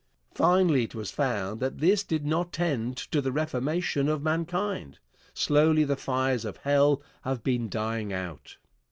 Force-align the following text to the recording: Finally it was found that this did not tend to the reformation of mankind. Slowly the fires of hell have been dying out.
Finally 0.33 0.85
it 0.85 0.95
was 0.95 1.11
found 1.11 1.59
that 1.59 1.77
this 1.77 2.03
did 2.03 2.25
not 2.25 2.51
tend 2.51 2.97
to 2.97 3.21
the 3.21 3.31
reformation 3.31 4.09
of 4.09 4.23
mankind. 4.23 4.97
Slowly 5.35 5.83
the 5.83 5.95
fires 5.95 6.43
of 6.43 6.57
hell 6.57 7.03
have 7.21 7.43
been 7.43 7.69
dying 7.69 8.11
out. 8.11 8.57